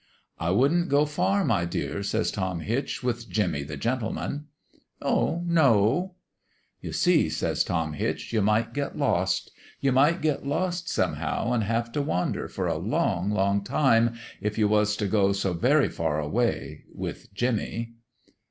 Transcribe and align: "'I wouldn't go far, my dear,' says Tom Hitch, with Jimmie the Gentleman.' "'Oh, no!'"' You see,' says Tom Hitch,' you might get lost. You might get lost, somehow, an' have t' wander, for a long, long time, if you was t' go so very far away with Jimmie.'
"'I 0.39 0.49
wouldn't 0.49 0.89
go 0.89 1.05
far, 1.05 1.45
my 1.45 1.63
dear,' 1.63 2.01
says 2.01 2.31
Tom 2.31 2.61
Hitch, 2.61 3.03
with 3.03 3.29
Jimmie 3.29 3.61
the 3.61 3.77
Gentleman.' 3.77 4.47
"'Oh, 5.03 5.43
no!'"' 5.45 6.15
You 6.81 6.91
see,' 6.91 7.29
says 7.29 7.63
Tom 7.63 7.93
Hitch,' 7.93 8.33
you 8.33 8.41
might 8.41 8.73
get 8.73 8.97
lost. 8.97 9.51
You 9.79 9.91
might 9.91 10.23
get 10.23 10.43
lost, 10.43 10.89
somehow, 10.89 11.53
an' 11.53 11.61
have 11.61 11.91
t' 11.91 11.99
wander, 11.99 12.47
for 12.47 12.65
a 12.65 12.79
long, 12.79 13.29
long 13.29 13.63
time, 13.63 14.15
if 14.41 14.57
you 14.57 14.67
was 14.67 14.97
t' 14.97 15.05
go 15.05 15.33
so 15.33 15.53
very 15.53 15.87
far 15.87 16.19
away 16.19 16.85
with 16.95 17.31
Jimmie.' 17.35 17.93